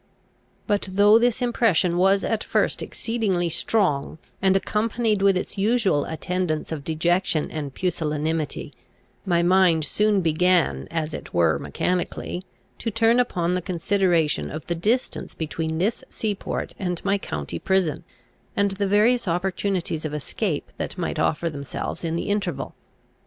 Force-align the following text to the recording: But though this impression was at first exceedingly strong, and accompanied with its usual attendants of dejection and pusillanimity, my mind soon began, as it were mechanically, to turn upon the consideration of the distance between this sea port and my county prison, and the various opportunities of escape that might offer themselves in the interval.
But 0.65 0.87
though 0.91 1.19
this 1.19 1.43
impression 1.43 1.95
was 1.95 2.23
at 2.23 2.43
first 2.43 2.81
exceedingly 2.81 3.49
strong, 3.49 4.17
and 4.41 4.55
accompanied 4.55 5.21
with 5.21 5.37
its 5.37 5.59
usual 5.59 6.05
attendants 6.05 6.71
of 6.71 6.83
dejection 6.83 7.51
and 7.51 7.71
pusillanimity, 7.71 8.73
my 9.27 9.43
mind 9.43 9.85
soon 9.85 10.21
began, 10.21 10.87
as 10.89 11.13
it 11.13 11.35
were 11.35 11.59
mechanically, 11.59 12.43
to 12.79 12.89
turn 12.89 13.19
upon 13.19 13.53
the 13.53 13.61
consideration 13.61 14.49
of 14.49 14.65
the 14.65 14.73
distance 14.73 15.35
between 15.35 15.77
this 15.77 16.03
sea 16.09 16.33
port 16.33 16.73
and 16.79 17.05
my 17.05 17.19
county 17.19 17.59
prison, 17.59 18.03
and 18.55 18.71
the 18.71 18.87
various 18.87 19.27
opportunities 19.27 20.03
of 20.03 20.15
escape 20.15 20.71
that 20.77 20.97
might 20.97 21.19
offer 21.19 21.47
themselves 21.47 22.03
in 22.03 22.15
the 22.15 22.27
interval. 22.27 22.73